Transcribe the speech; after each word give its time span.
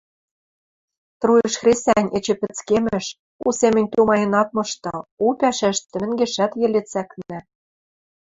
Труйыш 1.19 1.53
хресӓнь 1.59 2.11
эче 2.17 2.33
пӹцкемӹш, 2.41 3.05
у 3.47 3.49
семӹнь 3.59 3.91
тумаен 3.93 4.33
ак 4.41 4.49
мышты, 4.55 4.93
у 5.25 5.27
пӓшӓштӹ 5.39 5.95
мӹнгешӓт 6.01 6.51
йӹле 6.61 6.81
цӓкнӓ. 6.91 7.39